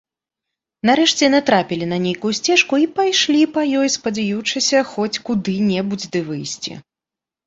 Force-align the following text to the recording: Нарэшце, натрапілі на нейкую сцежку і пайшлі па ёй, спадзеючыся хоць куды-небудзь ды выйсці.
Нарэшце, 0.89 1.25
натрапілі 1.33 1.85
на 1.91 1.97
нейкую 2.05 2.31
сцежку 2.37 2.79
і 2.83 2.87
пайшлі 2.95 3.41
па 3.57 3.61
ёй, 3.81 3.89
спадзеючыся 3.97 4.79
хоць 4.93 5.21
куды-небудзь 5.29 6.07
ды 6.17 6.23
выйсці. 6.31 6.73